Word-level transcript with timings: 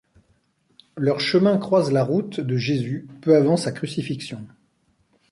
Leur 0.97 1.19
chemin 1.19 1.59
croise 1.59 1.91
la 1.91 2.03
route 2.03 2.39
de 2.39 2.57
Jésus 2.57 3.07
peu 3.21 3.35
avant 3.35 3.55
sa 3.55 3.71
crucifixion. 3.71 4.43